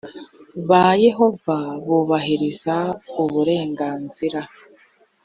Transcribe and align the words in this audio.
ba 0.67 0.83
yehova 1.05 1.57
bubahiriza 1.85 2.75
uburenganzira 3.23 4.41